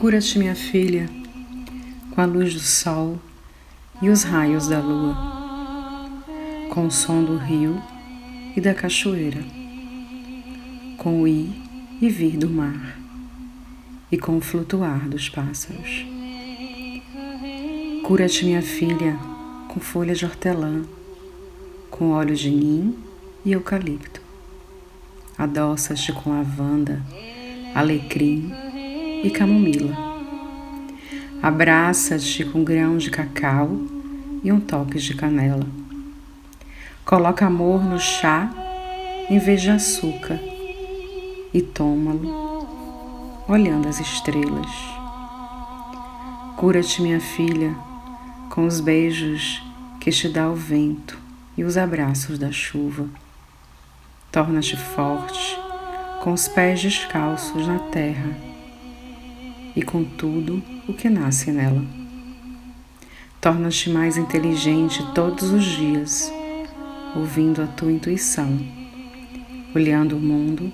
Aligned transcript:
Cura-te, 0.00 0.38
minha 0.38 0.54
filha, 0.54 1.10
com 2.12 2.20
a 2.20 2.24
luz 2.24 2.54
do 2.54 2.60
sol 2.60 3.18
e 4.00 4.08
os 4.08 4.22
raios 4.22 4.68
da 4.68 4.78
lua, 4.78 5.16
com 6.70 6.86
o 6.86 6.90
som 6.90 7.24
do 7.24 7.36
rio 7.36 7.82
e 8.54 8.60
da 8.60 8.72
cachoeira, 8.72 9.42
com 10.96 11.22
o 11.22 11.26
ir 11.26 11.50
e 12.00 12.08
vir 12.08 12.36
do 12.36 12.48
mar 12.48 12.96
e 14.12 14.16
com 14.16 14.36
o 14.36 14.40
flutuar 14.40 15.08
dos 15.08 15.28
pássaros. 15.28 16.06
Cura-te, 18.04 18.44
minha 18.44 18.62
filha, 18.62 19.18
com 19.66 19.80
folha 19.80 20.14
de 20.14 20.24
hortelã, 20.24 20.84
com 21.90 22.12
óleo 22.12 22.36
de 22.36 22.50
nim 22.50 22.96
e 23.44 23.50
eucalipto. 23.50 24.22
Adoças-te 25.36 26.12
com 26.12 26.30
lavanda, 26.30 27.02
alecrim 27.74 28.67
e 29.22 29.30
camomila. 29.30 29.96
Abraça-te 31.42 32.44
com 32.44 32.64
grão 32.64 32.98
de 32.98 33.10
cacau 33.10 33.70
e 34.42 34.52
um 34.52 34.60
toque 34.60 34.98
de 34.98 35.14
canela. 35.14 35.66
Coloca 37.04 37.46
amor 37.46 37.82
no 37.84 37.98
chá 37.98 38.50
em 39.30 39.38
vez 39.38 39.62
de 39.62 39.70
açúcar 39.70 40.38
e 41.52 41.62
toma-lo 41.62 42.66
olhando 43.48 43.88
as 43.88 44.00
estrelas. 44.00 44.70
Cura-te, 46.56 47.00
minha 47.00 47.20
filha, 47.20 47.74
com 48.50 48.66
os 48.66 48.80
beijos 48.80 49.62
que 50.00 50.10
te 50.10 50.28
dá 50.28 50.48
o 50.48 50.54
vento 50.54 51.18
e 51.56 51.64
os 51.64 51.76
abraços 51.76 52.38
da 52.38 52.50
chuva. 52.50 53.08
Torna-te 54.30 54.76
forte 54.76 55.56
com 56.22 56.32
os 56.32 56.48
pés 56.48 56.82
descalços 56.82 57.66
na 57.66 57.78
terra 57.78 58.57
e 59.78 59.82
com 59.82 60.02
tudo 60.02 60.60
o 60.88 60.92
que 60.92 61.08
nasce 61.08 61.52
nela. 61.52 61.84
Torna-te 63.40 63.88
mais 63.90 64.16
inteligente 64.16 65.06
todos 65.14 65.52
os 65.52 65.64
dias, 65.64 66.32
ouvindo 67.14 67.62
a 67.62 67.66
tua 67.68 67.92
intuição, 67.92 68.58
olhando 69.72 70.16
o 70.16 70.20
mundo 70.20 70.72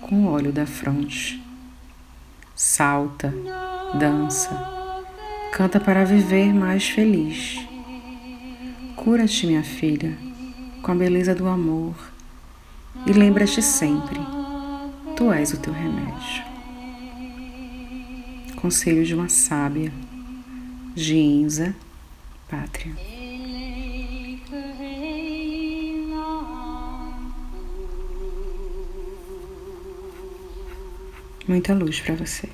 com 0.00 0.24
o 0.24 0.30
olho 0.30 0.50
da 0.50 0.64
fronte. 0.64 1.44
Salta, 2.54 3.34
dança, 3.98 4.50
canta 5.52 5.78
para 5.78 6.02
viver 6.02 6.54
mais 6.54 6.88
feliz. 6.88 7.68
Cura-te, 8.96 9.46
minha 9.46 9.62
filha, 9.62 10.16
com 10.80 10.90
a 10.90 10.94
beleza 10.94 11.34
do 11.34 11.46
amor 11.46 11.94
e 13.06 13.12
lembra-te 13.12 13.60
sempre, 13.60 14.18
tu 15.14 15.30
és 15.30 15.52
o 15.52 15.58
teu 15.58 15.74
remédio. 15.74 16.55
Conselho 18.56 19.04
de 19.04 19.14
uma 19.14 19.28
sábia, 19.28 19.92
Ginza 20.96 21.74
Pátria. 22.48 22.94
Muita 31.46 31.74
luz 31.74 32.00
para 32.00 32.14
você. 32.16 32.48